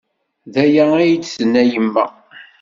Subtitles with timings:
[0.53, 2.05] D aya ay d-tenna yemma.